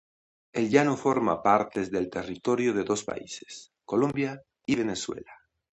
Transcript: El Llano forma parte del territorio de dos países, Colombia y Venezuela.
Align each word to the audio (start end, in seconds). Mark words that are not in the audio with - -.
El 0.61 0.71
Llano 0.71 0.95
forma 0.97 1.43
parte 1.43 1.85
del 1.85 2.09
territorio 2.09 2.73
de 2.73 2.83
dos 2.83 3.03
países, 3.03 3.71
Colombia 3.85 4.41
y 4.65 4.75
Venezuela. 4.75 5.31